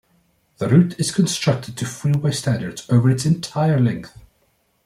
[0.57, 4.17] The route is constructed to freeway standards over its entire length.